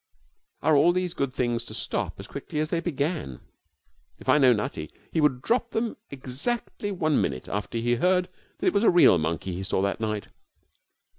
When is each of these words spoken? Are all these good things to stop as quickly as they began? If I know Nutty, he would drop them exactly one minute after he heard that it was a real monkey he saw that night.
Are 0.63 0.75
all 0.75 0.93
these 0.93 1.13
good 1.13 1.31
things 1.31 1.63
to 1.65 1.75
stop 1.75 2.19
as 2.19 2.25
quickly 2.25 2.57
as 2.59 2.71
they 2.71 2.79
began? 2.79 3.39
If 4.17 4.27
I 4.27 4.39
know 4.39 4.51
Nutty, 4.51 4.91
he 5.11 5.21
would 5.21 5.43
drop 5.43 5.69
them 5.69 5.95
exactly 6.09 6.89
one 6.91 7.21
minute 7.21 7.47
after 7.47 7.77
he 7.77 7.97
heard 7.97 8.27
that 8.57 8.65
it 8.65 8.73
was 8.73 8.83
a 8.83 8.89
real 8.89 9.19
monkey 9.19 9.53
he 9.53 9.63
saw 9.63 9.79
that 9.83 9.99
night. 9.99 10.29